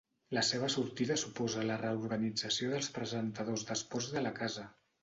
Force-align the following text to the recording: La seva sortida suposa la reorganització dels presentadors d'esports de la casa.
La 0.35 0.43
seva 0.45 0.69
sortida 0.75 1.17
suposa 1.25 1.67
la 1.73 1.77
reorganització 1.83 2.73
dels 2.73 2.91
presentadors 2.99 3.71
d'esports 3.71 4.15
de 4.19 4.27
la 4.29 4.35
casa. 4.43 4.69